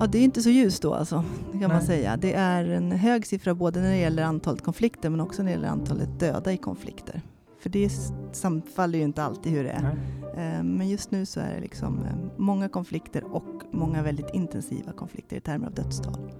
[0.00, 1.68] Ja, det är inte så ljust då alltså, kan Nej.
[1.68, 2.16] man säga.
[2.16, 5.54] Det är en hög siffra både när det gäller antalet konflikter men också när det
[5.54, 7.22] gäller antalet döda i konflikter.
[7.60, 7.90] För det
[8.32, 9.82] samfaller ju inte alltid hur det är.
[9.82, 10.56] Nej.
[10.56, 14.92] Eh, men just nu så är det liksom eh, många konflikter och många väldigt intensiva
[14.92, 16.32] konflikter i termer av dödstal.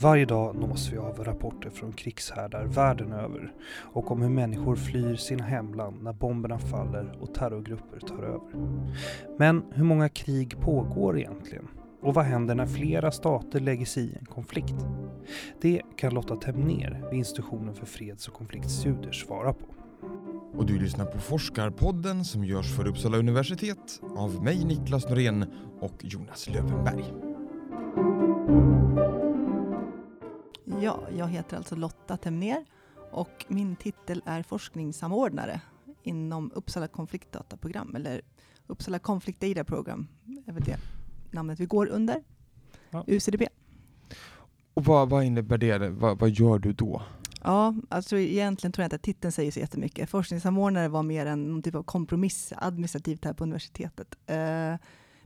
[0.00, 3.52] Varje dag nås vi av rapporter från krigshärdar världen över
[3.92, 8.68] och om hur människor flyr sina hemland när bomberna faller och terrorgrupper tar över.
[9.38, 11.68] Men hur många krig pågår egentligen?
[12.00, 14.74] Och vad händer när flera stater lägger sig i en konflikt?
[15.60, 19.66] Det kan Lotta Temner vid Institutionen för freds och konfliktstudier svara på.
[20.54, 25.44] Och du lyssnar på Forskarpodden som görs för Uppsala universitet av mig Niklas Norén
[25.80, 27.04] och Jonas Lövenberg.
[30.80, 32.64] Ja, jag heter alltså Lotta Temner
[33.10, 35.60] och min titel är forskningssamordnare
[36.02, 38.20] inom Uppsala konfliktdataprogram, eller
[38.66, 40.06] Uppsala Conflict Data Program,
[40.46, 40.78] är väl det
[41.30, 42.22] namnet vi går under,
[42.90, 43.04] ja.
[43.06, 43.48] UCDP.
[44.74, 45.88] Och vad, vad innebär det?
[45.88, 47.02] Vad, vad, gör du då?
[47.42, 50.10] Ja, alltså egentligen tror jag inte att titeln säger så jättemycket.
[50.10, 54.14] Forskningssamordnare var mer en någon typ av kompromiss administrativt här på universitetet.
[54.30, 54.76] Uh,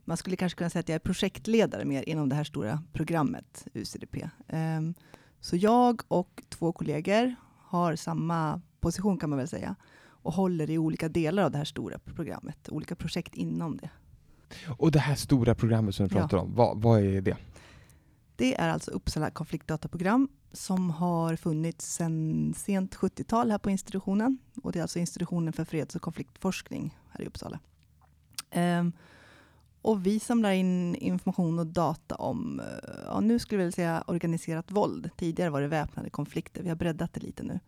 [0.05, 3.67] man skulle kanske kunna säga att jag är projektledare mer inom det här stora programmet
[3.75, 4.29] UCDP.
[4.49, 4.95] Ehm,
[5.41, 10.79] så jag och två kollegor har samma position kan man väl säga och håller i
[10.79, 13.91] olika delar av det här stora programmet, olika projekt inom det.
[14.77, 16.43] Och det här stora programmet som du pratar ja.
[16.43, 17.37] om, vad, vad är det?
[18.37, 24.39] Det är alltså Uppsala konfliktdataprogram som har funnits sedan sent 70-tal här på institutionen.
[24.63, 27.59] Och det är alltså institutionen för freds och konfliktforskning här i Uppsala.
[28.55, 28.93] Um,
[29.83, 32.67] och vi samlar in information och data om, eh,
[33.07, 35.11] ja, nu skulle vilja säga organiserat våld.
[35.17, 36.63] Tidigare var det väpnade konflikter.
[36.63, 37.61] Vi har breddat det lite nu.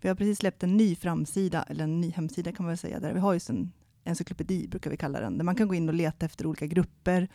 [0.00, 3.00] Vi har precis släppt en ny framsida, eller en ny hemsida kan man väl säga,
[3.00, 3.72] där vi har just en
[4.04, 7.28] encyklopedi, brukar vi kalla den, där man kan gå in och leta efter olika grupper,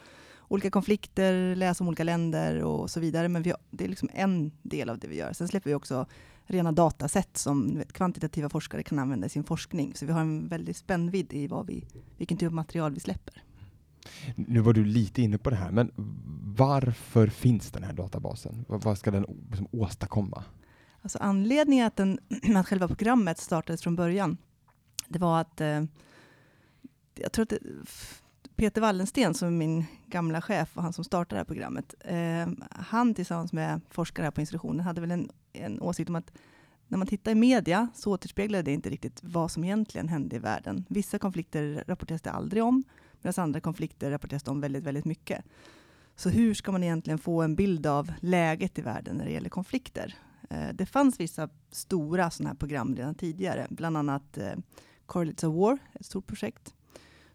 [0.48, 3.30] olika konflikter, läsa om olika länder och så vidare.
[3.30, 5.34] Men har, det är liksom en del av det vi gör.
[5.34, 6.06] Sen släpper vi också
[6.46, 9.96] rena dataset som vet, kvantitativa forskare kan använda i sin forskning.
[9.96, 11.88] Så vi har en väldigt spännvidd i vad vi,
[12.18, 13.44] vilken typ av material vi släpper.
[14.36, 15.92] Nu var du lite inne på det här, men
[16.58, 18.66] varför finns den här databasen?
[18.68, 20.44] Vad ska den liksom åstadkomma?
[21.02, 22.20] Alltså anledningen att, den,
[22.56, 24.38] att själva programmet startades från början,
[25.08, 25.84] det var att eh,
[27.22, 27.60] jag tror att det,
[28.56, 32.66] Peter Wallensten, som är min gamla chef och han som startade det här programmet, eh,
[32.72, 36.32] han tillsammans med forskare här på institutionen hade väl en, en åsikt om att
[36.88, 40.40] när man tittar i media så återspeglar det inte riktigt vad som egentligen hände i
[40.40, 40.86] världen.
[40.90, 42.84] Vissa konflikter rapporteras det aldrig om,
[43.22, 45.46] medan andra konflikter rapporteras det om väldigt, väldigt mycket.
[46.16, 49.50] Så hur ska man egentligen få en bild av läget i världen när det gäller
[49.50, 50.16] konflikter?
[50.50, 54.54] Eh, det fanns vissa stora sådana här program redan tidigare, bland annat eh,
[55.06, 56.74] Correlates of War, ett stort projekt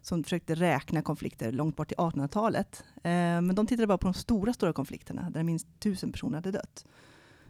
[0.05, 2.83] som försökte räkna konflikter långt bort till 1800-talet.
[2.95, 6.51] Eh, men de tittade bara på de stora, stora konflikterna, där minst tusen personer hade
[6.51, 6.85] dött.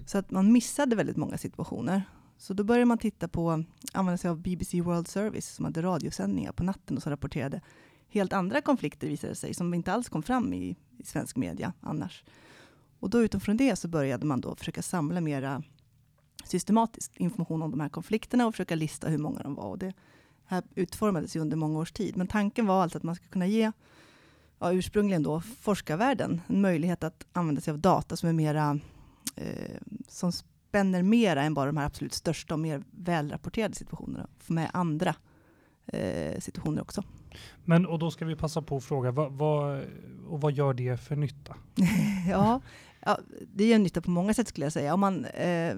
[0.05, 2.03] Så att man missade väldigt många situationer.
[2.37, 6.51] Så då började man titta på, använda sig av BBC World Service, som hade radiosändningar
[6.51, 7.61] på natten och som rapporterade
[8.09, 12.23] helt andra konflikter visade sig, som inte alls kom fram i, i svensk media annars.
[12.99, 15.63] Och då utifrån det så började man då försöka samla mera
[16.43, 19.69] systematiskt information om de här konflikterna och försöka lista hur många de var.
[19.69, 19.93] Och det
[20.47, 22.17] här utformades ju under många års tid.
[22.17, 23.71] Men tanken var alltså att man skulle kunna ge,
[24.59, 28.79] ja, ursprungligen då, forskarvärlden en möjlighet att använda sig av data som är mera,
[29.35, 34.27] eh, som spänner mera än bara de här absolut största och mer välrapporterade situationerna.
[34.39, 35.15] Få med andra
[35.85, 37.03] eh, situationer också.
[37.63, 39.83] Men och då ska vi passa på att fråga, vad, vad,
[40.27, 41.55] och vad gör det för nytta?
[42.29, 42.61] ja,
[42.99, 43.19] ja,
[43.53, 44.93] det gör nytta på många sätt skulle jag säga.
[44.93, 45.75] Om man eh,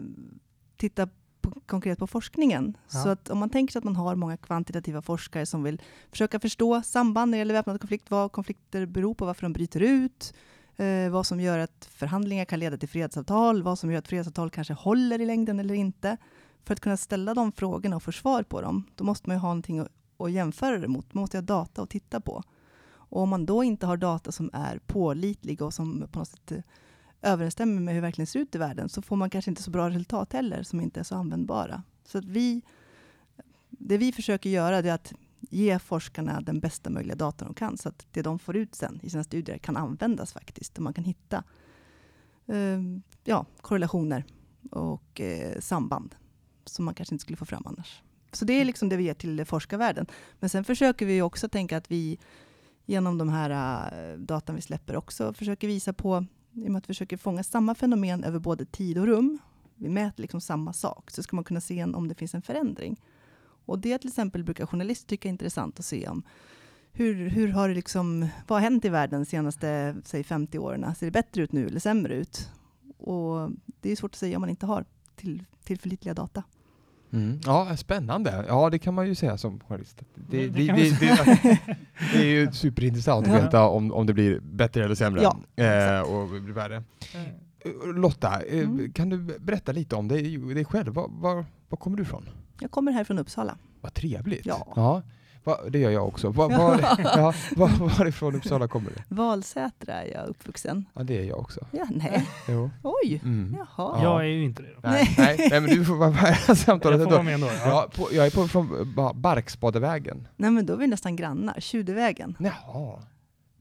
[0.77, 1.09] tittar
[1.52, 2.78] på, konkret på forskningen.
[2.91, 3.03] Ja.
[3.03, 5.81] Så att om man tänker sig att man har många kvantitativa forskare som vill
[6.12, 9.80] försöka förstå samband när det gäller väpnad konflikt, vad konflikter beror på, varför de bryter
[9.80, 10.34] ut,
[10.75, 14.50] eh, vad som gör att förhandlingar kan leda till fredsavtal, vad som gör att fredsavtal
[14.50, 16.18] kanske håller i längden eller inte.
[16.63, 19.40] För att kunna ställa de frågorna och få svar på dem, då måste man ju
[19.40, 21.13] ha någonting att, att jämföra det mot.
[21.13, 22.44] Man måste ha data att titta på.
[23.10, 26.51] Och om man då inte har data som är pålitliga och som på något sätt
[26.51, 26.57] eh,
[27.22, 29.72] överensstämmer med hur det verkligen ser ut i världen, så får man kanske inte så
[29.72, 31.84] bra resultat heller, som inte är så användbara.
[32.06, 32.62] Så att vi,
[33.69, 37.90] det vi försöker göra, är att ge forskarna den bästa möjliga data de kan, så
[37.90, 41.04] att det de får ut sen i sina studier kan användas faktiskt, och man kan
[41.04, 41.44] hitta
[42.46, 42.80] eh,
[43.24, 44.24] ja, korrelationer
[44.72, 46.16] och eh, samband
[46.66, 48.02] som man kanske inte skulle få fram annars.
[48.31, 48.68] Så det är mm.
[48.68, 50.06] liksom det vi ger till forskarvärlden.
[50.40, 52.19] Men sen försöker vi också tänka att vi
[52.86, 56.25] genom de här uh, datan vi släpper också försöker visa på,
[56.57, 59.39] i och med att vi försöker fånga samma fenomen över både tid och rum,
[59.75, 63.01] vi mäter liksom samma sak, så ska man kunna se om det finns en förändring.
[63.65, 66.24] Och det till exempel brukar journalister tycka är intressant att se om
[66.92, 70.95] hur, hur har det liksom, vad har hänt i världen de senaste säg 50 åren?
[70.95, 72.50] Ser det bättre ut nu eller sämre ut?
[72.98, 73.51] Och
[73.81, 76.44] det är svårt att säga om man inte har till, tillförlitliga data.
[77.18, 77.40] Mm.
[77.46, 78.46] Ja, spännande.
[78.48, 79.98] Ja, det kan man ju säga som journalist.
[80.16, 81.60] Det, Det- det, det det, kan man det,
[82.14, 83.40] det, är ju superintressant att Ja.
[83.42, 85.22] veta om, om det blir bättre eller sämre.
[85.22, 86.75] Ja, eh, och blir värre.
[86.75, 87.22] Eh,
[87.66, 88.92] Eh, Lotta, eh, Mm.
[88.94, 90.94] kan du berätta lite om dig, dig själv?
[90.94, 92.30] Var, var, var kommer du ifrån?
[92.60, 93.58] Jag kommer här från Uppsala.
[93.81, 94.46] Vad trevligt.
[94.46, 95.02] Ja.
[95.47, 96.29] Va, det gör jag också.
[96.29, 99.15] Va, var, ja, var, varifrån Uppsala kommer du?
[99.15, 100.85] Valsätra är jag uppvuxen.
[100.94, 101.59] Ja, det är jag också.
[101.71, 102.27] Ja, nej.
[102.47, 102.69] Jo.
[102.83, 103.55] Oj, Mm.
[103.57, 103.67] jaha.
[103.77, 104.03] Ja.
[104.03, 104.69] Jag är ju inte det.
[104.73, 104.79] Då.
[104.89, 107.47] Nej, nej, nej, men du får vara med i Jag samtalet får ändå.
[107.47, 107.53] Ja.
[107.65, 110.27] Ja, på, jag är på, från Ba- Barksbadevägen.
[110.35, 111.55] Nej, men då är vi nästan grannar.
[111.59, 112.35] Tjudevägen.
[112.39, 112.99] Jaha.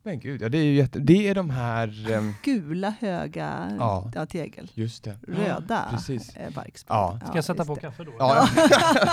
[0.07, 0.99] Men gud, ja, det är ju jätte...
[0.99, 2.13] Det är de här...
[2.13, 4.11] ehm, Gula, höga Ja.
[4.15, 4.27] ja.
[4.27, 4.71] tegel.
[4.75, 5.17] just det.
[5.29, 6.37] Röda Precis.
[6.37, 6.51] eh.
[6.89, 7.19] Ja.
[7.27, 7.81] Ska jag sätta på det.
[7.81, 8.13] kaffe då?
[8.19, 8.49] Ja,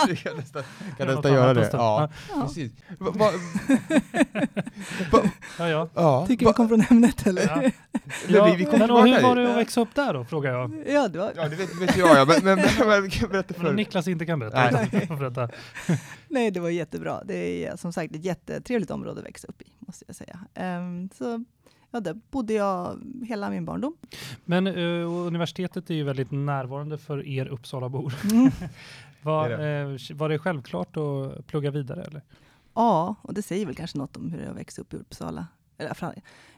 [0.08, 0.64] vi kan nästan,
[0.98, 1.70] kan nästan göra det.
[1.74, 2.42] Ja, Ja.
[2.46, 2.72] precis.
[3.00, 3.32] Va, va,
[5.12, 5.22] va,
[5.60, 5.90] Ja, ja.
[5.94, 7.42] ja, Tycker va, vi kom från ämnet eller?
[7.48, 7.70] ja.
[8.28, 10.52] Ja, vi- vi kommer men och hur var det att växa upp där då, frågar
[10.52, 10.84] jag.
[10.88, 12.26] Ja, det var, ja, det vet, vet jag, ja.
[12.26, 13.74] men, men, men, men berätta Men för...
[13.74, 14.70] Niklas inte kan berätta.
[14.72, 15.08] Nej.
[15.20, 15.50] Berätta.
[16.28, 17.24] nej, det var jättebra.
[17.26, 20.40] Det är som sagt ett jättetrevligt område att växa upp i, måste jag säga.
[20.54, 21.44] Ehm, så
[21.92, 23.98] ja, där bodde jag hela min barndom.
[24.46, 28.14] Men eh, universitetet är ju väldigt närvarande för er Uppsalabor.
[28.32, 28.52] Mm.
[29.22, 32.04] Var, eh, var det självklart att plugga vidare?
[32.04, 32.22] Eller?
[32.74, 35.48] Ja, och det säger väl kanske något om hur det har växt upp i Uppsala.
[35.78, 35.96] Eller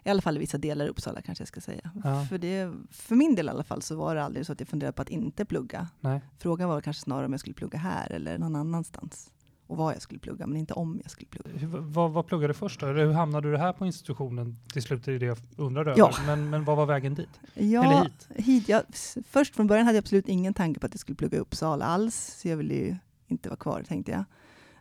[0.04, 1.92] i alla fall i vissa delar i Uppsala kanske jag ska säga.
[2.04, 2.26] Ja.
[2.30, 4.70] För, det, för min del i alla fall så var det aldrig så att jag
[4.70, 5.88] funderade på att inte plugga.
[6.00, 6.22] Nej.
[6.38, 9.32] Frågan var kanske snarare om jag skulle plugga här eller någon annanstans.
[9.68, 11.60] Och vad jag skulle plugga, men inte om jag skulle plugga.
[11.60, 12.88] Hur, vad, vad pluggade du först då?
[12.88, 15.08] Eller hur hamnade du här på institutionen till slut?
[15.08, 15.98] Är det jag undrar över.
[15.98, 16.12] Ja.
[16.26, 17.30] Men, men vad var vägen dit?
[17.54, 18.46] Eller Ja, hit?
[18.46, 18.84] hit jag,
[19.30, 21.86] först från början hade jag absolut ingen tanke på att jag skulle plugga i Uppsala
[21.86, 22.36] alls.
[22.42, 22.96] Så jag ville ju
[23.28, 24.20] inte vara kvar tänkte jag.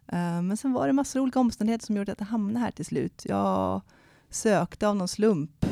[0.07, 2.71] Eh, men sen var det massor av olika omständigheter som gjorde att jag hamnade här
[2.71, 3.23] till slut.
[3.25, 3.81] Jag
[4.31, 5.67] sökte av någon slump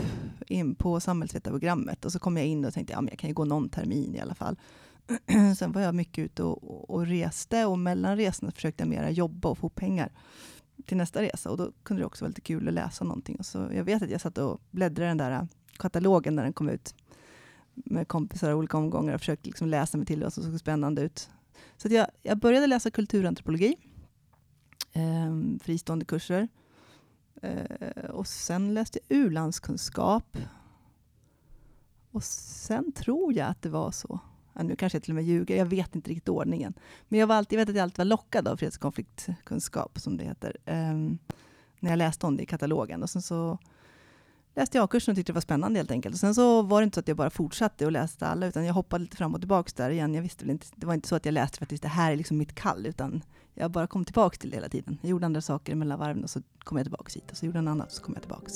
[0.46, 3.34] in på samhällsvetarprogrammet och så kom jag in och tänkte ja, men jag kan ju
[3.34, 4.56] gå någon termin i alla fall.
[5.56, 9.48] Sen var jag mycket ute och, och, reste och mellan resorna försökte jag mera jobba
[9.48, 10.12] och få pengar
[10.86, 13.36] till nästa resa och då kunde det också vara lite kul att läsa någonting.
[13.36, 15.44] Och så, jag vet att jag satt och bläddrade i den där äh,
[15.78, 16.94] katalogen när den kom ut
[17.74, 21.02] med kompisar i olika omgångar och försökte liksom läsa mig till vad som såg spännande
[21.02, 21.30] ut.
[21.76, 23.76] Så att jag, jag började läsa kulturantropologi,
[24.92, 26.48] eh, fristående kurser.
[27.42, 30.38] Eh, och sen läste jag u-landskunskap.
[32.10, 34.20] Och sen tror jag att det var så.
[34.54, 36.74] Ja, nu kanske jag till och med ljuger, jag vet inte riktigt ordningen.
[37.08, 39.98] Men jag, var alltid, jag vet att jag alltid var lockad av freds och konfliktkunskap,
[39.98, 41.18] som det heter, um,
[41.80, 43.02] när jag läste om det i katalogen.
[43.02, 43.58] Och sen så
[44.54, 46.14] läste jag kursen och tyckte det var spännande helt enkelt.
[46.14, 48.64] Och sen så var det inte så att jag bara fortsatte och läste alla, utan
[48.64, 50.14] jag hoppade lite fram och tillbaka där igen.
[50.14, 52.12] Jag visste väl inte, det var inte så att jag läste för att det här
[52.12, 53.22] är liksom mitt kall, utan
[53.54, 54.98] jag bara kom tillbaka till det hela tiden.
[55.02, 57.58] Jag gjorde andra saker mellan varven och så kom jag tillbaka hit och så gjorde
[57.58, 58.50] jag något annat och så kom jag tillbaka.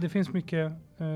[0.00, 1.06] Det finns mycket eh,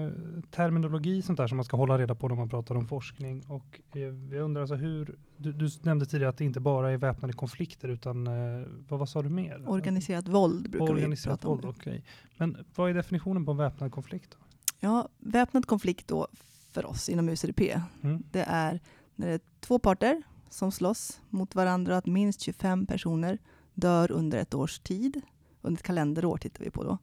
[0.56, 3.42] terminologi sånt där som man ska hålla reda på när man pratar om forskning.
[3.48, 6.96] Och eh, jag undrar alltså hur, du, du nämnde tidigare att det inte bara är
[6.96, 9.68] väpnade konflikter utan eh, vad, vad sa du mer?
[9.70, 11.60] Organiserat våld brukar Organiserat vi prata om.
[11.60, 12.04] våld, okej.
[12.36, 14.30] Men vad är definitionen på en väpnad konflikt?
[14.30, 14.36] Då?
[14.80, 16.28] Ja, väpnad konflikt då
[16.72, 18.22] för oss inom UCDP, Mm.
[18.30, 18.80] det är
[19.14, 23.38] när det är två parter som slåss mot varandra och att minst 25 personer
[23.74, 25.20] dör under ett års tid.
[25.62, 26.98] Under ett kalenderår tittar vi på då.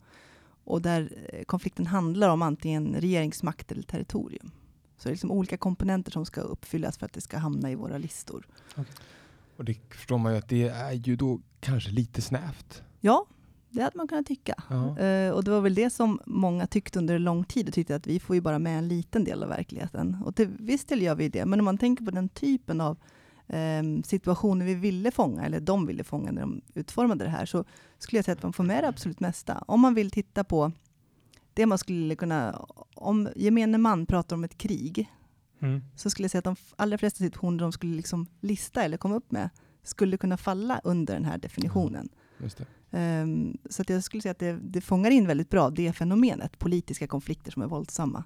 [0.63, 4.51] Och där eh, konflikten handlar om antingen regeringsmakt eller territorium.
[4.97, 7.75] Så det är liksom olika komponenter som ska uppfyllas för att det ska hamna i
[7.75, 8.47] våra listor.
[9.57, 12.83] Och det förstår man ju att det är ju då kanske lite snävt.
[12.99, 13.25] Ja,
[13.69, 14.55] det hade man kunnat tycka.
[15.03, 18.07] Eh, och det var väl det som många tyckte under lång tid och tyckte att
[18.07, 20.17] vi får ju bara med en liten del av verkligheten.
[20.25, 22.97] Och till viss del gör vi det, men om man tänker på den typen av
[24.05, 27.65] situationer vi ville fånga, eller de ville fånga när de utformade det här, så
[27.99, 29.63] skulle jag säga att man får med det absolut mesta.
[29.67, 30.71] Om man vill titta på
[31.53, 35.09] det man skulle kunna, om gemene man pratar om ett krig,
[35.59, 35.81] Mm.
[35.95, 39.15] så skulle jag säga att de allra flesta situationer de skulle liksom lista eller komma
[39.15, 39.49] upp med,
[39.83, 42.09] skulle kunna falla under den här definitionen.
[42.57, 42.65] Det.
[42.91, 46.59] Ehm, så att jag skulle säga att det, det fångar in väldigt bra det fenomenet,
[46.59, 48.23] politiska konflikter som är våldsamma.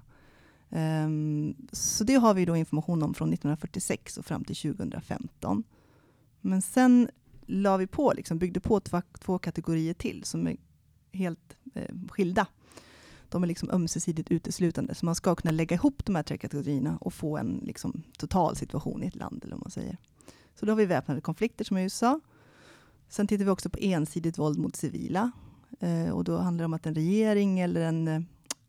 [0.70, 5.64] Um, så det har vi då information om från 1946 och fram till 2015.
[6.40, 7.08] Men sen
[7.46, 10.56] la vi på, liksom, byggde på två, två kategorier till som är
[11.12, 12.46] helt eh, skilda.
[13.28, 16.98] De är liksom ömsesidigt uteslutande, så man ska kunna lägga ihop de här tre kategorierna
[17.00, 19.96] och få en liksom, total situation i ett land, eller vad man säger.
[20.54, 22.20] Så då har vi väpnade konflikter som i USA.
[23.08, 25.30] Sen tittar vi också på ensidigt våld mot civila.
[25.80, 28.20] Eh, och då handlar det om att en regering eller en eh,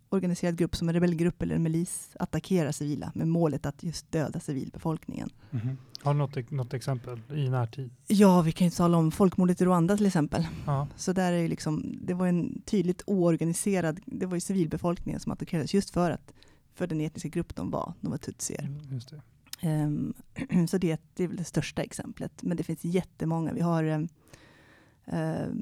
[0.10, 4.40] organiserad grupp som en rebellgrupp eller en milis attackerar civila med målet att just döda
[4.40, 5.30] civilbefolkningen.
[5.50, 5.78] Mhm.
[6.02, 7.90] Har du något, något exempel i närtid?
[8.08, 10.48] Ja, vi kan ju tala om folkmordet i Rwanda till exempel.
[10.66, 10.88] Ja.
[10.96, 15.32] Så där är ju liksom, det var en tydligt oorganiserad, det var ju civilbefolkningen som
[15.32, 16.34] attackerades just för att
[16.74, 18.64] för den etniska grupp de var, de var tutsier.
[18.64, 19.22] Mm, Just det.
[19.62, 20.14] Ehm,
[20.70, 22.44] så det, det är väl det största exemplet.
[22.44, 23.54] Men det finns jättemånga.
[23.54, 24.08] Vi har um,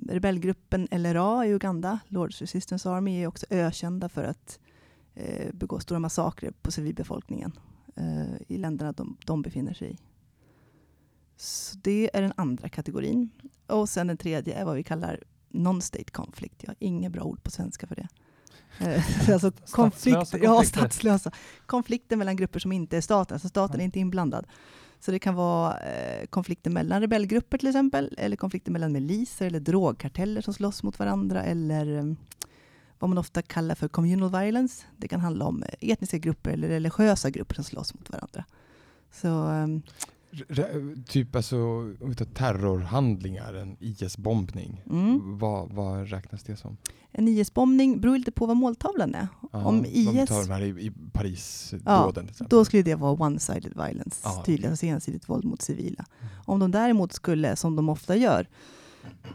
[0.09, 4.59] rebellgruppen LRA i Uganda, Lords Resistance Army, är också ökända för att
[5.15, 7.51] eh, begå stora massakrer på civilbefolkningen
[7.95, 9.97] eh, i länderna de, de befinner sig i.
[11.37, 13.29] Så det är den andra kategorin.
[13.67, 16.55] Och sen den tredje är vad vi kallar non-state conflict.
[16.63, 18.07] Jag har inget bra ord på svenska för det.
[18.79, 20.79] Eh, alltså konflikt, Statslösa ja, konflikter.
[20.79, 21.31] statslösa.
[21.65, 23.81] Konflikter mellan grupper som inte är staten, alltså staten Ja.
[23.81, 24.47] är inte inblandad.
[24.99, 29.59] Så det kan vara eh, konflikter mellan rebellgrupper till exempel, eller konflikter mellan miliser eller
[29.59, 32.13] drogkarteller som slåss mot varandra, eller eh,
[32.99, 34.85] vad man ofta kallar för communal violence.
[34.97, 38.45] Det kan handla om eh, etniska grupper eller religiösa grupper som slåss mot varandra.
[39.11, 39.67] Så eh,
[41.07, 41.57] Typ alltså,
[42.01, 44.83] om vi tar terrorhandlingar, en IS-bombning.
[44.89, 45.37] mm.
[45.37, 46.77] Vad, vad räknas det som?
[47.11, 49.27] en IS-bombning beror lite på vad måltavlan är.
[49.41, 52.45] Ja, Om Om IS tar de här i, i Paris-dåden Ja.
[52.49, 56.05] Då skulle det vara one-sided violence, Ja, tydligt, alltså ensidigt våld mot civila.
[56.21, 56.33] Mm.
[56.45, 58.47] Om de däremot skulle, som de ofta gör,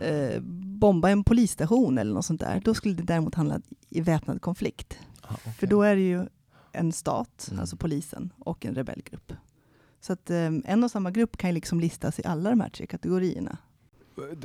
[0.01, 0.41] eh,
[0.79, 4.99] bomba en polisstation eller något sånt där, då skulle det däremot handla i väpnad konflikt.
[5.23, 5.53] Ah, okej.
[5.53, 6.27] För då är det ju
[6.73, 7.61] en stat, Mm.
[7.61, 9.33] alltså polisen, och en rebellgrupp.
[10.03, 12.87] Så att eh, en och samma grupp kan liksom listas i alla de här tre
[12.87, 13.59] kategorierna.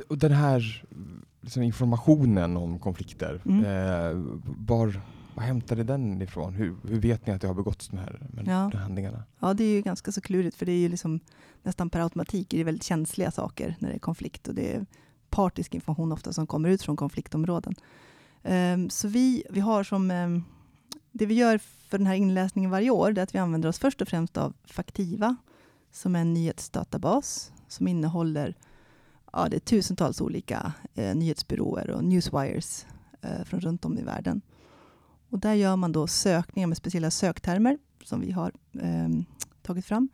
[0.08, 0.84] Och den här
[1.40, 3.64] liksom, informationen om konflikter, Mm.
[3.64, 4.22] eh,
[4.58, 5.00] var,
[5.34, 6.54] var hämtade den ifrån?
[6.54, 8.68] Hur, hur vet ni att det har begåtts de här, Ja.
[8.72, 9.24] de handlingarna?
[9.38, 11.20] Ja, det är ju ganska så klurigt, för det är ju liksom
[11.62, 14.86] nästan per automatik är det väldigt känsliga saker när det är konflikt och det är
[15.30, 17.74] partisk information ofta som kommer ut från konfliktområden.
[18.42, 20.44] Ehm, så vi, vi har som, ehm,
[21.12, 23.78] det vi gör för den här inläsningen varje år, det är att vi använder oss
[23.78, 25.36] först och främst av Faktiva,
[25.90, 28.56] som är en nyhetsdatabas som innehåller
[29.32, 32.86] ja, det är tusentals olika eh, nyhetsbyråer och newswires
[33.20, 34.40] eh, från runt om i världen.
[35.30, 39.08] Och där gör man då sökningar med speciella söktermer som vi har eh,
[39.62, 40.08] tagit fram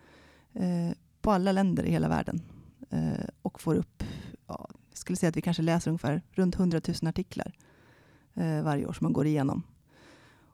[0.53, 2.43] eh, på alla länder i hela världen
[2.91, 4.05] eh, och får upp,
[4.47, 7.53] ja, jag skulle säga att vi kanske läser ungefär runt 100 000 artiklar
[8.35, 9.63] eh, varje år som man går igenom.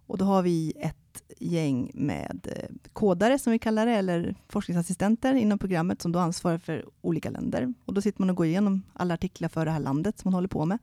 [0.07, 5.35] Och då har vi ett gäng med eh, kodare som vi kallar det, eller forskningsassistenter
[5.35, 7.75] inom programmet som då ansvarar för olika länder.
[7.85, 10.35] Och då sitter man och går igenom alla artiklar för det här landet som man
[10.35, 10.79] håller på med.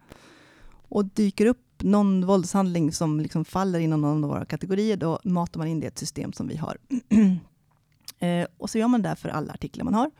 [0.89, 5.59] Och dyker upp någon våldshandling som liksom faller inom någon av våra kategorier, då matar
[5.59, 6.77] man in det i ett system som vi har.
[8.19, 10.11] eh, och så gör man det för alla artiklar man har.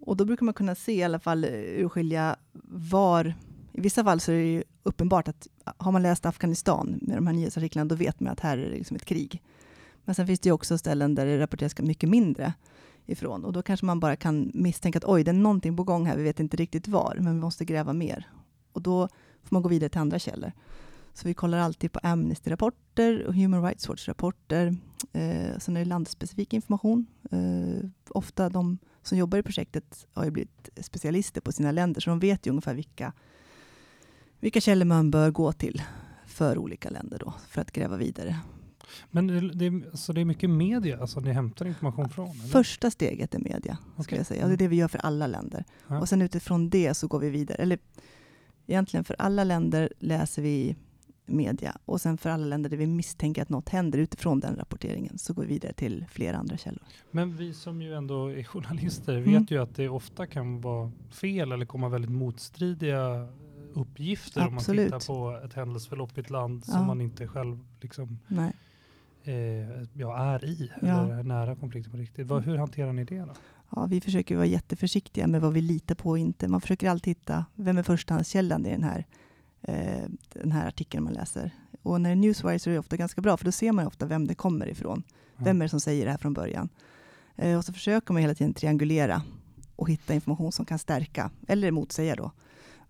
[0.00, 2.36] Och då brukar man kunna se i alla fall eh, urskilja
[2.72, 3.34] var,
[3.72, 7.26] i vissa fall så är det ju uppenbart att har man läst Afghanistan med de
[7.26, 9.42] här nyhetsartiklarna, då vet man att här är det liksom ett krig.
[10.04, 12.52] Men sen finns det ju också ställen där det rapporteras mycket mindre
[13.06, 13.44] ifrån.
[13.44, 16.16] Och då kanske man bara kan misstänka att oj, det är någonting på gång här,
[16.16, 18.28] vi vet inte riktigt var, men vi måste gräva mer.
[18.72, 19.08] Och då
[19.42, 20.52] får man gå vidare till andra källor.
[21.12, 24.76] Så vi kollar alltid på Amnesty-rapporter och Human Rights Watch-rapporter.
[25.12, 27.06] Eh, sen är det landspecifik information.
[27.30, 32.10] Eh, ofta de som jobbar i projektet har ju blivit specialister på sina länder, så
[32.10, 33.12] de vet ju ungefär vilka,
[34.40, 35.82] vilka källor man bör gå till
[36.26, 38.36] för olika länder då, för att gräva vidare.
[39.10, 39.26] Men
[39.58, 42.28] det, är- alltså det är mycket media alltså ni hämtar information från?
[42.30, 42.48] Eller?
[42.48, 44.18] Första steget är media, skulle Okej.
[44.18, 44.42] jag säga.
[44.42, 45.64] Och det är det vi gör för alla länder.
[45.88, 46.00] Ja.
[46.00, 47.58] Och sen utifrån det så går vi vidare.
[47.62, 47.78] Eller
[48.66, 50.76] egentligen för alla länder läser vi
[51.26, 51.76] media.
[51.84, 55.32] Och sen för alla länder där vi misstänker att något händer utifrån den rapporteringen så
[55.34, 56.82] går vi vidare till flera andra källor.
[57.10, 59.32] Men vi som ju ändå är journalister Mm.
[59.40, 63.28] vet ju att det ofta kan vara fel eller komma väldigt motstridiga
[63.74, 64.86] uppgifter om man Absolut.
[64.92, 66.86] tittar på ett händelseförlopp i ett land som Ja.
[66.86, 68.18] man inte själv liksom,
[69.24, 69.34] eh,
[69.92, 70.86] ja, är i Ja.
[71.04, 72.26] eller är nära konflikten på riktigt.
[72.26, 73.32] Vad, hur hanterar ni det då?
[73.70, 76.48] Ja, vi försöker vara jätteförsiktiga med vad vi litar på och inte.
[76.48, 79.06] Man försöker alltid hitta vem är förstahandskällan i den här,
[79.62, 81.50] eh, den här artikeln man läser.
[81.82, 83.86] Och när det är Newswire så är det ofta ganska bra, för då ser man
[83.86, 85.02] ofta vem det kommer ifrån.
[85.36, 85.44] Ja.
[85.44, 86.68] Vem är det som säger det här från början?
[87.36, 89.22] Eh, och så försöker man hela tiden triangulera
[89.76, 92.30] och hitta information som kan stärka, eller motsäga då,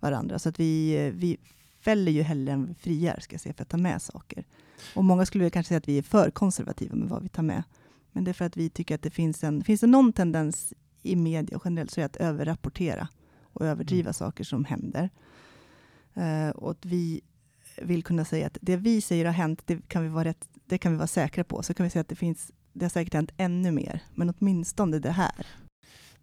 [0.01, 0.39] varandra.
[0.39, 1.37] Så att vi, vi
[1.81, 4.45] fäller ju hellre än vi friar, ska jag säga, för att ta med saker.
[4.95, 7.63] Och många skulle kanske säga att vi är för konservativa med vad vi tar med.
[8.13, 10.75] Men det är för att vi tycker att det finns en, finns det någon tendens
[11.03, 13.09] i media generellt så är det att överrapportera
[13.53, 14.15] och överdriva Mm.
[14.15, 15.11] saker som händer.
[16.15, 17.21] Eh, och att vi
[17.83, 20.79] vill kunna säga att det vi säger har hänt, det kan vi vara, rätt, det
[20.79, 21.63] kan vi vara säkra på.
[21.63, 24.99] Så kan vi säga att det finns, det har säkert hänt ännu mer, men åtminstone
[24.99, 25.47] det här.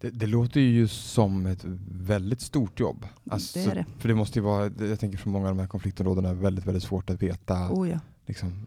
[0.00, 3.06] Det, det låter ju som ett väldigt stort jobb.
[3.30, 3.86] Alltså, det är det.
[3.98, 6.82] För det måste ju vara, jag tänker för många av de här konfliktområdena, väldigt, väldigt
[6.82, 8.00] svårt att veta Oh ja.
[8.26, 8.66] liksom,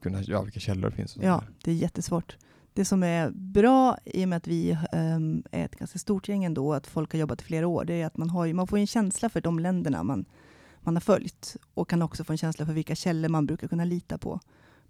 [0.00, 1.16] kunna, ja, vilka källor det finns.
[1.20, 2.36] Ja, det är jättesvårt.
[2.74, 6.44] Det som är bra i och med att vi um, är ett ganska stort gäng
[6.44, 8.78] ändå, att folk har jobbat i flera år, det är att man, har, man får
[8.78, 10.24] en känsla för de länderna man,
[10.80, 13.84] man har följt och kan också få en känsla för vilka källor man brukar kunna
[13.84, 14.40] lita på.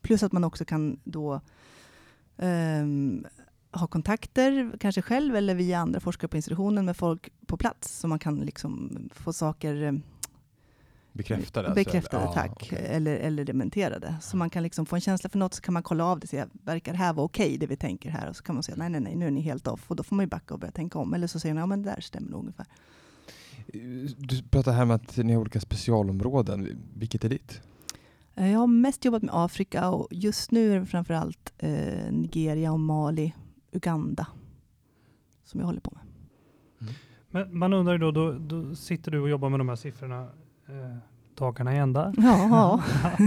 [0.00, 1.40] Plus att man också kan då
[2.36, 3.26] um,
[3.72, 8.08] ha kontakter, kanske själv eller via andra forskare på institutionen med folk på plats, så
[8.08, 10.02] man kan liksom få saker
[11.12, 11.68] Bekräftade?
[11.68, 12.68] Alltså, bekräftade, alltså, tack.
[12.72, 12.86] Ja, okay.
[12.86, 14.14] eller, eller dementerade.
[14.20, 16.24] Så man kan liksom få en känsla för något, så kan man kolla av det
[16.24, 18.28] och säga, verkar det här vara okej, okay, det vi tänker här?
[18.28, 19.90] Och så kan man säga, nej, nej, nej, nu är ni helt off.
[19.90, 21.14] Och då får man ju backa och börja tänka om.
[21.14, 22.66] Eller så säger man, ja men det där stämmer nog ungefär.
[24.16, 26.82] Du pratar här om att ni har olika specialområden.
[26.94, 27.60] Vilket är ditt?
[28.34, 32.72] Eh, jag har mest jobbat med Afrika och just nu är det framförallt eh, Nigeria
[32.72, 33.34] och Mali,
[33.72, 34.26] Uganda
[35.44, 36.04] som jag håller på med.
[36.80, 36.94] Mm.
[37.30, 40.28] Men man undrar ju då, då, då, sitter du och jobbar med de här siffrorna
[40.66, 40.96] eh,
[41.34, 42.14] dagarna i ända.
[42.18, 42.82] Ja.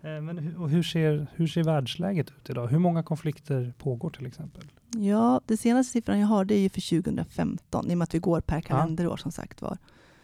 [0.00, 2.68] eh, men hur, hur, ser, hur ser världsläget ut idag?
[2.68, 4.64] Hur många konflikter pågår till exempel?
[4.96, 8.14] Ja, det senaste siffran jag har det är ju för 2015, i och med att
[8.14, 9.16] vi går per kalenderår ja.
[9.16, 9.78] som sagt var.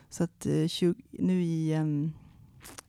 [0.08, 2.12] Så att eh, 20, nu i um,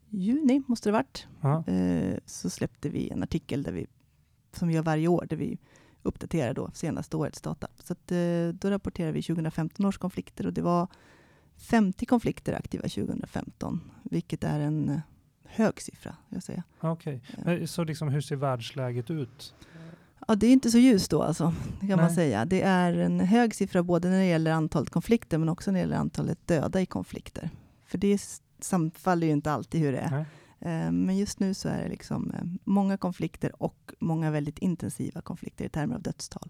[0.10, 1.64] juni, måste det varit, ja.
[1.68, 3.88] eh, så släppte vi en artikel där vi,
[4.54, 5.58] som vi gör varje år, där vi
[6.08, 7.68] uppdaterar då senaste årets data.
[7.84, 10.88] Så att, eh, då rapporterar vi 2015 års konflikter och det var
[11.58, 15.00] 50 konflikter aktiva 2015, vilket är en eh,
[15.46, 16.16] hög siffra.
[16.30, 16.64] Jag säger.
[16.82, 17.20] Okay.
[17.46, 19.54] Men, så liksom, hur ser världsläget ut?
[20.28, 21.98] Ja, det är inte så ljust då, alltså, kan Nej.
[21.98, 22.46] man säga.
[22.46, 25.82] Det är en hög siffra både när det gäller antalet konflikter, men också när det
[25.82, 27.50] gäller antalet döda i konflikter.
[27.86, 28.22] För det
[28.60, 30.12] samfaller ju inte alltid hur det är.
[30.12, 30.26] Nej.
[30.60, 35.22] Eh, men just nu så är det liksom eh, många konflikter och många väldigt intensiva
[35.22, 36.50] konflikter i termer av dödstal.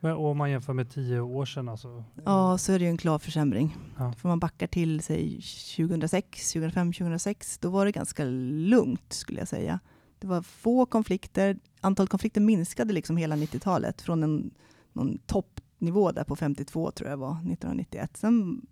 [0.00, 1.68] Men om man jämför med tio år sedan?
[1.68, 2.04] Alltså.
[2.24, 3.76] Ja, så är det ju en klar försämring.
[3.98, 4.12] Ja.
[4.12, 5.40] För man backar till sig
[5.76, 9.80] 2006, 2005, 2006, då var det ganska lugnt skulle jag säga.
[10.18, 11.58] Det var få konflikter.
[11.80, 14.50] Antalet konflikter minskade liksom hela 90-talet från en
[14.92, 18.16] någon toppnivå där på 52 tror jag var 1991.
[18.16, 18.66] Sen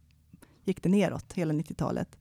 [0.65, 2.19] gick det neråt hela 90-talet.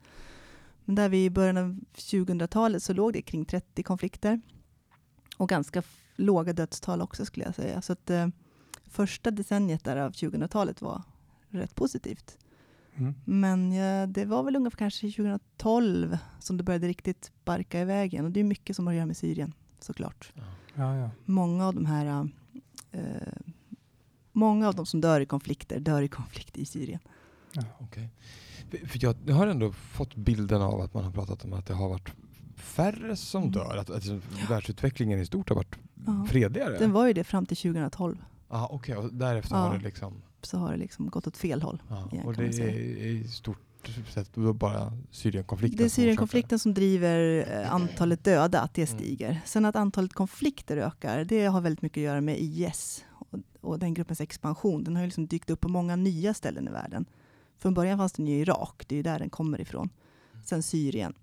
[0.86, 4.42] Men där vi i början av 2000-talet så låg det kring 30 konflikter.
[5.38, 5.84] Och ganska
[6.16, 7.82] låga dödstal också skulle jag säga.
[7.82, 8.28] Så att, eh,
[8.86, 11.02] första decenniet där av 2000-talet var
[11.50, 12.38] rätt positivt.
[12.96, 13.16] Mm.
[13.26, 18.26] Men ja, det var väl ungefär kanske 2012 som det började riktigt barka iväg igen.
[18.26, 20.34] Och det är mycket som har att göra med Syrien såklart.
[20.76, 21.10] Ja, ja.
[21.26, 22.30] Många av de här
[22.92, 23.02] eh,
[24.36, 27.00] Många av de som dör i konflikter dör i konflikt i Syrien.
[27.52, 28.08] Ja, okay.
[28.88, 31.90] För jag, har ändå fått bilden av att man har pratat om att det har
[31.90, 32.10] varit
[32.56, 33.54] färre som mm.
[33.54, 33.78] dör.
[33.78, 34.06] Att, att
[34.50, 36.26] världsutvecklingen i stort har varit ja.
[36.30, 36.78] fredligare.
[36.80, 38.24] Den var ju det fram till 2012.
[38.50, 38.98] Ja, okej.
[38.98, 39.08] Okay.
[39.08, 39.62] Och därefter ja.
[39.62, 40.22] har det liksom...
[40.42, 41.82] Så har det liksom gått åt fel håll.
[41.90, 42.10] Ja.
[42.12, 43.58] Igen, och det är i stort
[44.10, 45.78] sett bara Syrienkonflikten?
[45.78, 49.00] Det är Syrienkonflikten som, som driver eh, antalet döda, att det mm.
[49.00, 49.30] stiger.
[49.30, 49.42] Mm.
[49.46, 53.80] Sen att antalet konflikter ökar, det har väldigt mycket att göra med IS och, och
[53.80, 54.84] den gruppens expansion.
[54.84, 57.06] Den har liksom dykt upp på många nya ställen i världen.
[57.64, 59.90] Från början fanns den ju i Irak, det är ju där den kommer ifrån.
[60.34, 60.44] Mm.
[60.46, 61.14] Sen Syrien.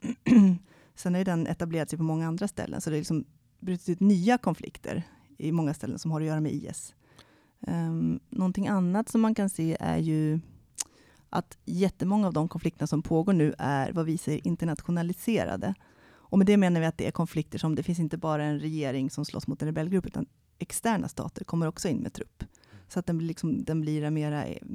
[0.95, 3.25] Sen har den etablerat sig på många andra ställen, så det är liksom
[3.59, 5.03] brutit ut nya konflikter
[5.39, 6.95] i många ställen som har att göra med IS.
[7.61, 10.41] Um, någonting annat som man kan se är ju
[11.31, 15.75] att jättemånga av de konflikterna som pågår nu är vad vi säger internationaliserade.
[16.11, 18.61] Och med det menar vi att det är konflikter som det finns inte bara en
[18.61, 20.27] regering som slåss mot en rebellgrupp, utan
[20.59, 22.45] externa stater kommer också in med trupp.
[22.89, 24.67] Så att den blir, liksom, den blir mera eh,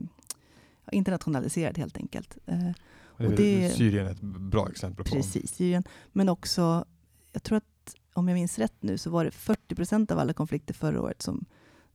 [0.91, 2.37] internationaliserad helt enkelt.
[2.51, 2.71] Uh,
[3.07, 5.15] och det, Syrien är ett bra exempel på.
[5.15, 5.83] Precis, Syrien.
[6.11, 6.85] Men också,
[7.31, 10.33] jag tror att om jag minns rätt nu, så var det 40 procent av alla
[10.33, 11.45] konflikter förra året som,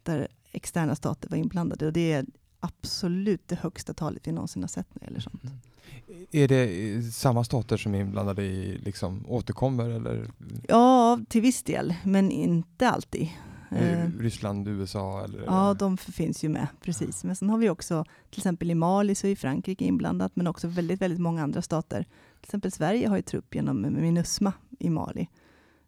[0.03, 1.87] där externa stater var inblandade.
[1.87, 2.26] Och det är
[2.61, 5.42] absolut det högsta talet vi någonsin har sett när det gäller sånt.
[5.44, 6.26] Mm.
[6.31, 10.31] Är det samma stater som är inblandade i, liksom, återkommer eller?
[10.68, 13.29] Ja, till viss del, men inte alltid.
[13.71, 15.25] Eh, Ryssland, USA?
[15.25, 15.43] Eller?
[15.45, 17.25] Ja, de finns ju med, precis.
[17.25, 20.69] Men sen har vi också, till exempel i Mali så är Frankrike inblandat, men också
[20.69, 22.03] väldigt, väldigt många andra stater.
[22.41, 25.29] Till exempel Sverige har ju trupp genom Minusma i Mali.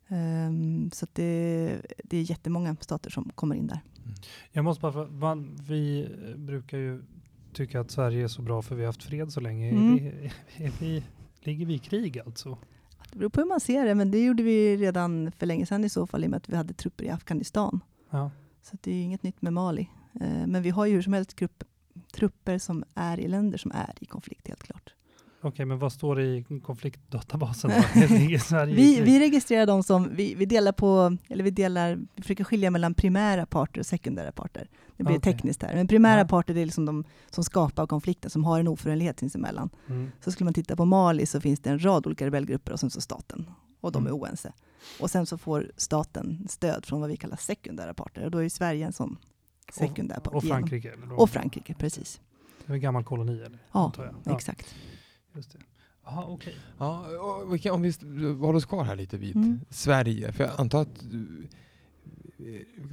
[0.09, 3.81] Um, så det, det är jättemånga stater som kommer in där.
[4.05, 4.15] Mm.
[4.53, 7.03] Jag måste bara, man, vi brukar ju
[7.53, 9.71] tycka att Sverige är så bra för vi har haft fred så länge.
[9.71, 9.95] Mm.
[9.95, 10.31] Är vi,
[10.65, 11.05] är vi,
[11.41, 12.59] ligger vi i krig alltså?
[13.13, 15.85] Det beror på hur man ser det, men det gjorde vi redan för länge sedan
[15.85, 17.81] i så fall i och med att vi hade trupper i Afghanistan.
[18.11, 18.31] Ja.
[18.63, 19.89] Så det är inget nytt med Mali.
[20.21, 21.65] Uh, men vi har ju hur som helst grupp,
[22.13, 24.95] trupper som är i länder som är i konflikt helt klart.
[25.45, 27.71] Okej, men vad står det i konfliktdatabasen?
[28.67, 32.71] vi, vi registrerar dem som, vi, vi delar på, eller vi delar, vi försöker skilja
[32.71, 34.69] mellan primära parter och sekundära parter.
[35.05, 35.33] Det blir okay.
[35.33, 35.75] tekniskt här.
[35.75, 36.25] Men primära ja.
[36.27, 39.71] parter det är liksom de som skapar konflikten, som har en oförenlighet sinsemellan.
[39.89, 40.11] Mm.
[40.25, 42.91] Så skulle man titta på Mali så finns det en rad olika rebellgrupper och sen
[42.91, 43.51] så staten.
[43.81, 44.21] och de är Mm.
[44.23, 44.53] oense.
[45.01, 48.49] Och sen så får staten stöd från vad vi kallar sekundära parter och då är
[48.49, 49.17] Sverige en sån
[49.73, 50.35] sekundär part.
[50.35, 50.93] Och Frankrike?
[51.17, 52.21] Och Frankrike, precis.
[52.67, 53.59] Det är en gammal koloni eller?
[53.73, 53.93] Ja,
[54.25, 54.35] jag.
[54.35, 54.75] Exakt.
[55.35, 55.59] Just det.
[56.05, 56.57] Jaha, okej.
[56.79, 57.07] Ja,
[57.73, 57.93] om vi
[58.41, 59.61] håller oss kvar här lite vid Mm.
[59.71, 60.33] Sverige.
[60.33, 61.05] För jag antar att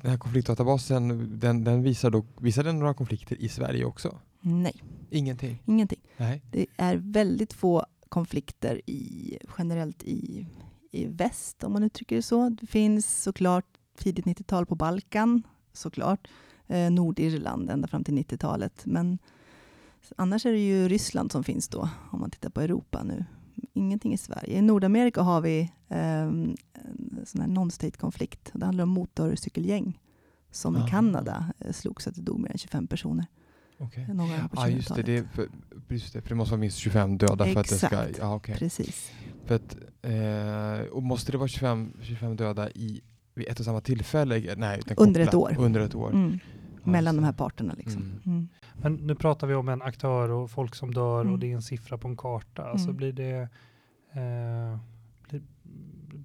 [0.01, 4.19] den här konfliktdatabasen, den, den visar, då, visar den några konflikter i Sverige också?
[4.41, 5.63] Nej, Ingenting?
[5.65, 5.99] ingenting.
[6.17, 6.41] Nej.
[6.51, 10.47] Det är väldigt få konflikter i, generellt i,
[10.91, 12.49] i väst, om man uttrycker det så.
[12.49, 13.65] Det finns såklart
[13.97, 16.27] tidigt 90-tal på Balkan, såklart.
[16.67, 18.81] Eh, Nordirland ända fram till 90-talet.
[18.85, 19.17] Men
[20.15, 23.25] annars är det ju Ryssland som finns då, om man tittar på Europa nu.
[23.73, 24.57] Ingenting i Sverige.
[24.57, 26.57] I Nordamerika har vi en
[27.29, 28.51] sån här non-state-konflikt.
[28.53, 29.99] Det handlar om motorcykelgäng
[30.51, 30.87] som Aha.
[30.87, 33.25] i Kanada eh, slogs att det dog mer än 25 personer.
[33.79, 34.05] Okay.
[34.55, 35.01] Ja, just det.
[35.01, 35.05] 20-talet.
[35.05, 35.47] Det, är för,
[35.93, 36.21] just det.
[36.21, 37.87] För det måste vara minst 25 döda för att det ska...
[37.87, 38.17] Exakt.
[38.19, 38.55] Ja, okej.
[38.55, 39.11] Precis.
[39.45, 43.01] För att, eh, och måste det vara 25, 25 döda i,
[43.33, 44.55] vid ett och samma tillfälle?
[44.57, 45.55] Nej, Under ett år.
[45.59, 46.09] Under ett år.
[46.13, 46.39] Mm.
[46.83, 47.73] Ja, Mellan de här parterna.
[47.77, 48.01] Liksom.
[48.01, 48.21] Mm.
[48.25, 48.47] Mm.
[48.81, 51.33] Men nu pratar vi om en aktör och folk som dör Mm.
[51.33, 52.63] och det är en siffra på en karta.
[52.63, 52.97] Alltså Mm.
[52.97, 53.49] blir det
[54.13, 54.79] eh,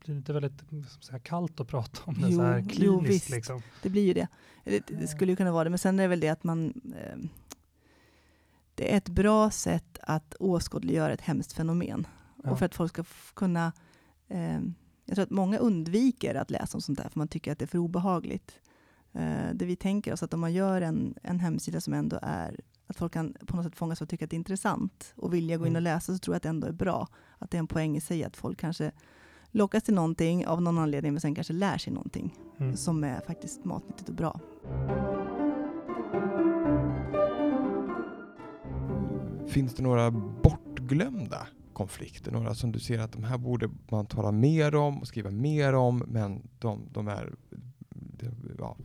[0.04, 0.62] blir, inte väldigt
[1.00, 3.10] så här, kallt att prata om det Jo, så här jo, kliniskt?
[3.10, 3.30] visst.
[3.30, 3.62] liksom?
[3.82, 4.28] Det blir ju det.
[4.64, 5.70] Det, det skulle ju kunna vara det.
[5.70, 6.66] Men sen är det väl det att man...
[6.96, 7.18] Eh,
[8.74, 12.06] det är ett bra sätt att åskådliggöra ett hemskt fenomen.
[12.44, 12.50] Ja.
[12.50, 13.72] Och för att folk ska kunna...
[14.28, 14.60] Eh,
[15.04, 17.64] jag tror att många undviker att läsa om sånt där, för man tycker att det
[17.64, 18.60] är för obehagligt.
[19.12, 22.60] Eh, det vi tänker oss att om man gör en, en hemsida som ändå är
[22.86, 25.56] att folk kan på något sätt fångas och tycka att det är intressant och vilja
[25.56, 25.76] gå in Mm.
[25.76, 27.08] och läsa, så tror jag att det ändå är bra.
[27.38, 28.92] Att det är en poäng i sig att folk kanske
[29.54, 32.76] lockas till någonting av någon anledning, men sen kanske lär sig någonting Mm.
[32.76, 34.40] som är faktiskt matnyttigt och bra.
[39.46, 42.32] Finns det några bortglömda konflikter?
[42.32, 45.72] Några som du ser att de här borde man tala mer om och skriva mer
[45.72, 47.34] om, men de, de är...
[48.58, 48.76] Ja,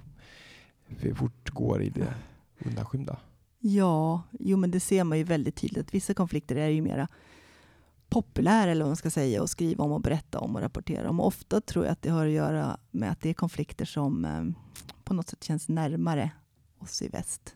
[0.88, 2.14] vi fortgår i det
[2.66, 3.18] undanskymda.
[3.60, 5.94] Ja, jo men det ser man ju väldigt tydligt.
[5.94, 7.08] Vissa konflikter är ju mera
[8.10, 11.20] populär eller vad man ska säga, och skriva om och berätta om och rapportera om.
[11.20, 14.26] Och ofta tror jag att det har att göra med att det är konflikter som
[14.26, 14.44] eh,
[15.04, 16.32] på något sätt känns närmare
[16.80, 17.56] oss i väst.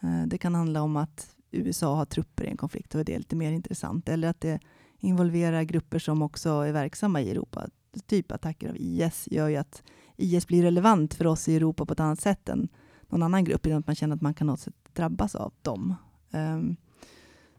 [0.00, 3.18] Eh, det kan handla om att USA har trupper i en konflikt och det är
[3.18, 4.08] lite mer intressant.
[4.08, 4.60] Eller att det
[4.98, 7.66] involverar grupper som också är verksamma i Europa.
[8.06, 9.82] Typ attacker av IS gör ju att
[10.16, 12.68] IS blir relevant för oss i Europa på ett annat sätt än
[13.08, 15.94] någon annan grupp, genom att man känner att man kan något sätt drabbas av dem.
[16.30, 16.76] Um,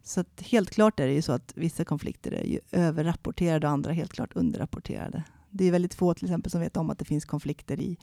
[0.04, 3.74] så att helt klart är det ju så att vissa konflikter är ju överrapporterade och
[3.74, 5.24] andra helt klart underrapporterade.
[5.50, 7.98] Det är väldigt få till exempel som vet om att det finns konflikter i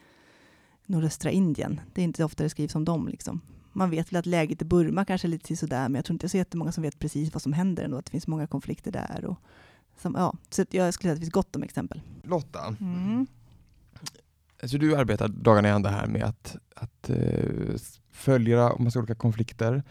[0.87, 1.81] nordöstra Indien.
[1.95, 3.09] Det är inte ofta det skrivs om dem.
[3.09, 3.41] Liksom.
[3.73, 6.25] Man vet väl att läget i Burma kanske är lite sådär, men jag tror inte
[6.25, 8.47] det är så jättemånga som vet precis vad som händer ändå, att det finns många
[8.47, 9.25] konflikter där.
[9.25, 9.37] Och,
[10.01, 12.01] som, ja, så jag skulle säga att det finns gott om exempel.
[12.23, 13.27] Lotta, Mm.
[14.63, 17.75] alltså du arbetar dagarna i ända här med att, att eh,
[18.11, 19.83] följa massa olika konflikter.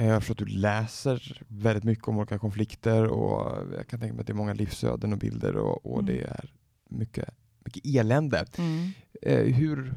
[0.00, 4.14] Eh, Jag förstår att du läser väldigt mycket om olika konflikter och jag kan tänka
[4.14, 6.06] mig att det är många livsöden och bilder och, och Mm.
[6.06, 6.52] det är
[6.88, 7.28] mycket,
[7.64, 8.44] mycket elände.
[8.58, 8.90] Mm.
[9.22, 9.94] Eh, hur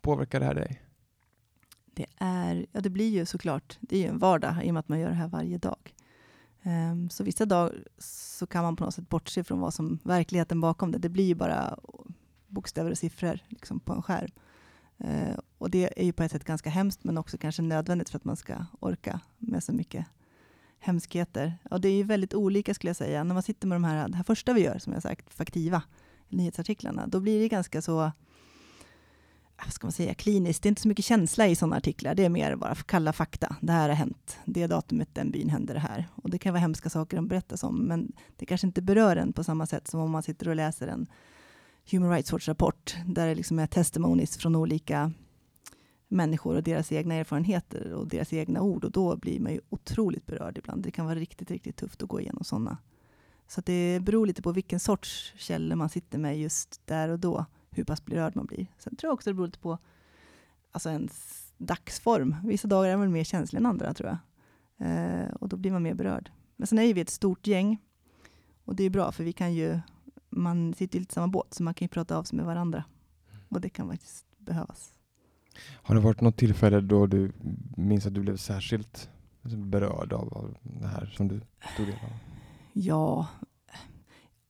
[0.00, 0.82] påverkar det här dig?
[1.86, 4.80] Det, är, ja, det blir ju såklart, det är ju en vardag i och med
[4.80, 5.94] att man gör det här varje dag.
[6.62, 10.60] Ehm, så vissa dagar så kan man på något sätt bortse från vad som verkligheten
[10.60, 10.98] bakom det.
[10.98, 11.78] Det blir ju bara
[12.46, 14.30] bokstäver och siffror liksom, på en skärm.
[14.98, 18.16] Ehm, och det är ju på ett sätt ganska hemskt men också kanske nödvändigt för
[18.16, 20.06] att man ska orka med så mycket
[20.78, 21.58] hemskheter.
[21.70, 23.24] Och det är ju väldigt olika skulle jag säga.
[23.24, 25.82] När man sitter med de här, det här första vi gör, som jag sagt, faktiva,
[26.28, 28.10] nyhetsartiklarna, då blir det ganska så äh,
[29.64, 30.62] vad ska man säga, kliniskt.
[30.62, 32.14] Det är inte så mycket känsla i sådana artiklar.
[32.14, 33.56] Det är mer bara kalla fakta.
[33.60, 34.38] Det här har hänt.
[34.44, 36.08] Det datumet, den byn hände det här.
[36.14, 39.32] Och det kan vara hemska saker de berättas om, men det kanske inte berör en
[39.32, 41.06] på samma sätt som om man sitter och läser en
[41.90, 45.12] Human Rights Watch-rapport, där det liksom är testimonies från olika
[46.12, 48.84] människor och deras egna erfarenheter och deras egna ord.
[48.84, 50.82] Och då blir man ju otroligt berörd ibland.
[50.82, 52.78] Det kan vara riktigt, riktigt tufft att gå igenom sådana.
[53.48, 57.46] Så det beror lite på vilken sorts källor man sitter med just där och då
[57.70, 58.66] hur pass berörd man blir.
[58.78, 59.78] Sen tror jag också det beror lite på
[60.72, 62.36] alltså ens dagsform.
[62.44, 64.18] Vissa dagar är man mer känslig än andra tror jag.
[64.88, 66.30] Eh, och då blir man mer berörd.
[66.56, 67.78] Men sen är ju vi ett stort gäng.
[68.64, 69.80] Och det är bra för vi kan ju,
[70.30, 72.46] man sitter ju lite i samma båt så man kan ju prata av sig med
[72.46, 72.84] varandra.
[73.48, 75.01] Och det kan faktiskt behövas.
[75.58, 77.32] Har det varit något tillfälle då du
[77.76, 79.10] minns att du blev särskilt
[79.42, 81.40] liksom, berörd av, det här som du
[81.76, 82.10] tog del av?
[82.72, 83.28] Ja,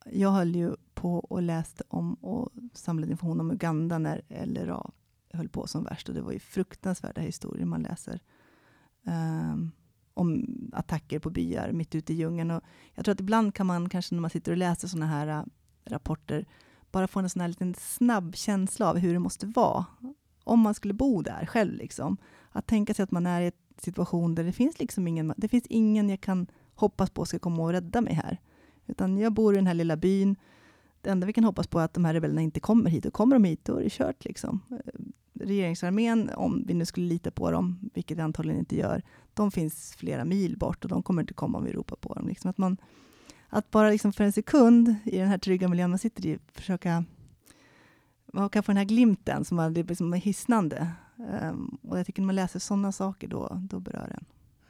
[0.05, 4.91] jag höll ju på och läste om och samlade information om Uganda när LRA
[5.33, 6.09] höll på som värst.
[6.09, 8.21] Och det var ju fruktansvärda historier man läser.
[9.07, 9.73] Um,
[10.15, 12.51] om attacker på byar mitt ute i djungeln.
[12.51, 12.62] Och
[12.95, 15.45] jag tror att ibland kan man kanske när man sitter och läser sådana här äh,
[15.85, 16.47] rapporter,
[16.91, 19.87] bara få en sån här liten snabb känsla av hur det måste vara
[20.45, 21.75] om man skulle bo där själv.
[21.75, 22.17] Liksom.
[22.51, 25.49] Att tänka sig att man är i en situation där det finns liksom ingen, det
[25.49, 28.41] finns ingen jag kan hoppas på ska komma och rädda mig här.
[28.87, 30.37] Utan jag bor i den här lilla byn.
[31.01, 33.07] Det enda vi kan hoppas på är att de här rebellerna inte kommer hit.
[33.07, 34.25] Och kommer de hit, då är det kört.
[34.25, 34.61] Liksom.
[34.71, 34.77] Eh,
[35.41, 39.03] regeringsarmén, om vi nu skulle lita på dem, vilket vi antagligen inte gör,
[39.35, 42.29] de finns flera mil bort och de kommer inte komma om vi ropar på dem.
[42.29, 42.77] Liksom att, man,
[43.49, 47.05] att bara liksom för en sekund i den här trygga miljön man sitter i, försöka
[48.33, 50.90] man kan få den här glimten som är liksom hisnande.
[51.16, 54.25] Um, och jag tycker när man läser sådana saker, då, då berör den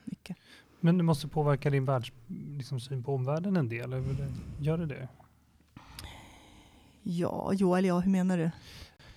[0.04, 0.36] mycket.
[0.80, 2.12] Men det måste påverka din världs,
[2.58, 3.90] liksom, syn på omvärlden en del?
[4.58, 5.08] Gör det det?
[7.02, 8.50] Ja, Joel, ja, hur menar du?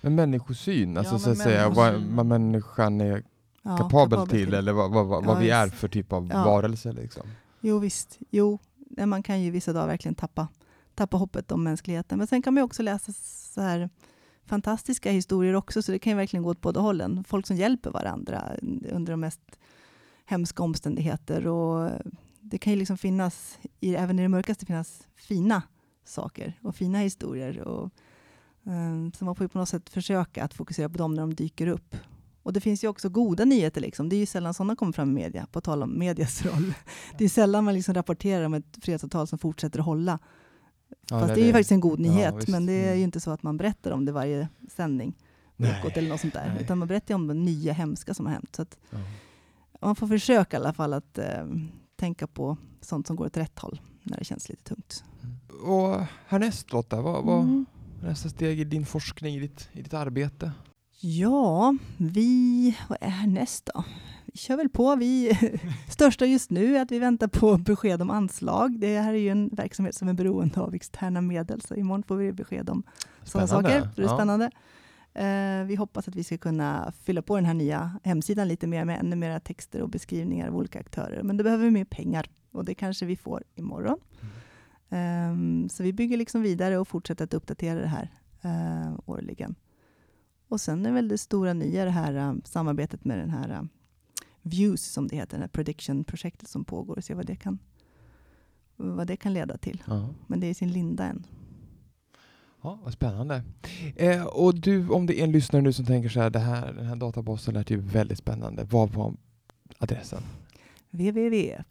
[0.00, 3.22] Men människosyn, alltså ja, så att säga, vad, vad människan är
[3.62, 6.28] ja, kapabel, kapabel till, till, eller vad, vad, vad, ja, vi är för typ av
[6.32, 6.44] ja.
[6.44, 6.92] varelse.
[6.92, 7.26] Liksom.
[7.60, 8.18] Jo, visst.
[8.30, 8.58] Jo,
[9.06, 10.48] man kan ju vissa dagar verkligen tappa,
[10.94, 12.18] tappa hoppet om mänskligheten.
[12.18, 13.12] Men sen kan man också läsa
[13.54, 13.90] så här
[14.46, 17.24] fantastiska historier också, så det kan ju verkligen gå åt båda hållen.
[17.24, 18.52] Folk som hjälper varandra
[18.92, 19.58] under de mest
[20.26, 21.46] hemska omständigheter.
[21.46, 21.90] Och
[22.40, 25.62] det kan ju liksom finnas, i, även i det mörkaste, finnas fina
[26.04, 27.60] saker och fina historier.
[27.60, 27.90] Och,
[28.62, 31.34] um, så man får ju på något sätt försöka att fokusera på dem när de
[31.34, 31.96] dyker upp.
[32.42, 33.80] Och det finns ju också goda nyheter.
[33.80, 34.08] Liksom.
[34.08, 36.74] Det är ju sällan sådana kommer fram i media, på tal om medias roll.
[37.18, 40.18] Det är sällan man liksom rapporterar om ett fredsavtal som fortsätter att hålla.
[41.10, 43.04] Ja, Fast det, är ju faktiskt en god nyhet, ja, men det är ju mm.
[43.04, 45.14] inte så att man berättar om det varje sändning.
[45.58, 46.52] Eller något sånt där.
[46.54, 46.62] Nej.
[46.62, 48.56] Utan man berättar om det nya hemska som har hänt.
[48.56, 48.98] Så att, ja.
[49.80, 51.46] Man får försöka i alla fall att eh,
[51.96, 55.04] tänka på sånt som går åt rätt håll när det känns lite tungt.
[55.62, 57.66] Och härnäst Lotta, vad, vad mm.
[58.02, 60.52] nästa steg i din forskning, i ditt, i ditt arbete?
[61.00, 63.84] Ja, vi, vad är härnäst då?
[64.26, 64.96] Vi kör väl på.
[64.96, 65.38] Vi,
[65.88, 68.78] största just nu är att vi väntar på besked om anslag.
[68.80, 72.16] Det här är ju en verksamhet som är beroende av externa medel, så imorgon får
[72.16, 72.82] vi besked om
[73.24, 73.90] sådana saker.
[73.96, 74.14] det är ja.
[74.14, 74.50] spännande.
[75.18, 78.84] Uh, vi hoppas att vi ska kunna fylla på den här nya hemsidan lite mer
[78.84, 81.22] med ännu mer texter och beskrivningar av olika aktörer.
[81.22, 83.98] Men då behöver vi mer pengar och det kanske vi får imorgon.
[84.90, 85.30] Mm.
[85.30, 88.10] Um, så vi bygger liksom vidare och fortsätter att uppdatera det här
[88.44, 89.54] uh, årligen.
[90.48, 93.68] Och sen är väl det stora nya det här um, samarbetet med den här um,
[94.42, 97.58] Views, som det heter, det här prediction-projektet som pågår och se vad det kan,
[98.76, 99.82] vad det kan leda till.
[99.86, 100.08] Ja.
[100.26, 101.26] Men det är i sin linda än.
[102.62, 103.42] Ja, vad spännande.
[103.96, 106.72] Eh, och du, om det är en lyssnare nu som tänker så här, det här
[106.72, 108.64] den här databasen lät ju väldigt spännande.
[108.64, 109.14] Vad var
[109.78, 110.22] adressen?
[110.90, 111.66] www.ucdp.uu.se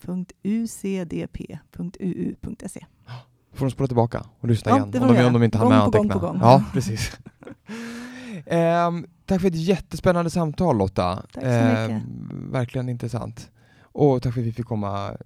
[3.53, 5.81] Får de spola tillbaka och lyssna ja, igen om de, om de inte hann med
[5.81, 6.15] anteckna?
[6.15, 7.17] Gång Ja, precis.
[8.45, 8.91] eh,
[9.25, 11.15] tack för ett jättespännande samtal Lotta.
[11.15, 11.89] Tack så mycket.
[11.89, 12.01] Eh,
[12.51, 13.51] verkligen intressant.
[13.81, 15.17] Och tack för att vi fick komma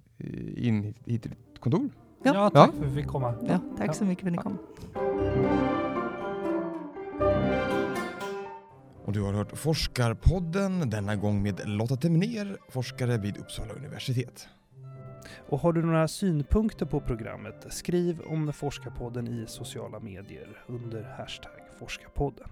[0.56, 1.90] in hit till ditt kontor.
[2.22, 2.78] Ja, ja tack ja.
[2.78, 3.34] för att vi fick komma.
[3.48, 3.92] Ja, tack ja.
[3.92, 4.58] så mycket för att ni kom.
[9.04, 14.48] Och du har hört Forskarpodden, denna gång med Lotta Temner, forskare vid Uppsala universitet.
[15.48, 21.52] Och har du några synpunkter på programmet, skriv om Forskarpodden i sociala medier under hashtag
[21.78, 22.48] Forskarpodden.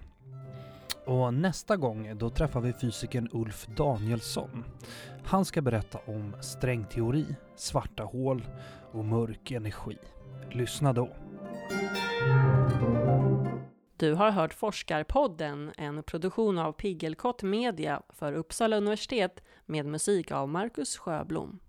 [1.09, 4.65] Och nästa gång då träffar vi fysikern Ulf Danielsson.
[5.25, 8.47] Han ska berätta om strängteori, svarta hål
[8.91, 9.97] och mörk energi.
[10.51, 11.09] Lyssna då!
[13.97, 20.49] Du har hört Forskarpodden, en produktion av Piggelkott Media för Uppsala universitet med musik av
[20.49, 21.59] Marcus Sjöblom.